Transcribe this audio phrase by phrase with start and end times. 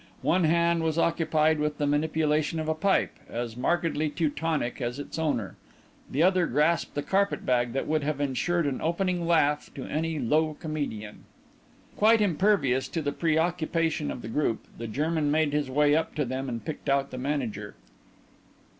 [0.23, 5.19] One hand was occupied with the manipulation of a pipe, as markedly Teutonic as its
[5.19, 5.57] owner;
[6.09, 10.17] the other grasped a carpet bag that would have ensured an opening laugh to any
[10.17, 11.25] low comedian.
[11.97, 16.25] Quite impervious to the preoccupation of the group, the German made his way up to
[16.25, 17.75] them and picked out the manager.